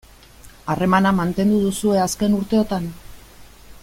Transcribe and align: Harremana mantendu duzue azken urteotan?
Harremana 0.73 1.11
mantendu 1.19 1.59
duzue 1.67 2.01
azken 2.07 2.39
urteotan? 2.41 2.89